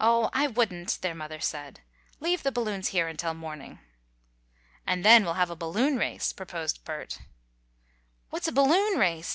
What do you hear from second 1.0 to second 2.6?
their mother said. "Leave the